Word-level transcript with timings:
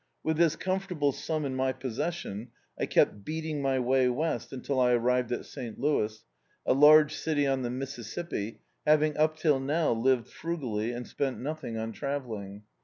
With 0.23 0.37
this 0.37 0.55
comfortable 0.55 1.11
sum 1.11 1.45
in 1.45 1.55
my 1.55 1.71
pos 1.73 1.95
session 1.97 2.49
I 2.75 2.87
kept 2.87 3.23
beating 3.23 3.61
my 3.61 3.77
way 3.77 4.09
west 4.09 4.51
until 4.51 4.79
I 4.79 4.93
arrived 4.93 5.31
at 5.31 5.45
St. 5.45 5.79
Louis, 5.79 6.25
a 6.65 6.73
laige 6.73 7.11
city 7.11 7.45
on 7.45 7.61
the 7.61 7.69
Mississippi, 7.69 8.61
having 8.83 9.15
up 9.15 9.37
till 9.37 9.59
now 9.59 9.91
lived 9.93 10.27
frugally, 10.27 10.91
and 10.91 11.05
spent 11.05 11.39
nodiiog 11.39 11.79
on 11.79 11.91
travelling. 11.91 12.63